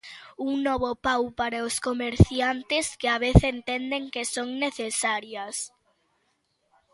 Un 0.47 0.53
novo 0.67 0.91
pau 1.05 1.23
para 1.39 1.59
os 1.67 1.75
comerciantes, 1.87 2.85
que 2.99 3.07
á 3.15 3.17
vez 3.25 3.37
entenden 3.53 4.03
que 4.13 4.23
son 4.33 4.47
necesarias. 4.65 5.55